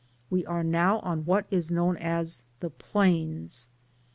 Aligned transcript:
We 0.31 0.47
are 0.47 0.63
now 0.63 0.97
on 1.01 1.25
what 1.25 1.45
is 1.51 1.69
known 1.69 1.95
as 1.97 2.41
"The 2.59 2.71
Plains." 2.71 3.69